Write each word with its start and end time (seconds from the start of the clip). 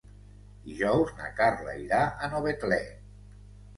Dijous 0.69 1.11
na 1.21 1.29
Carla 1.41 1.77
irà 1.85 1.99
a 2.07 2.31
Novetlè. 2.35 2.83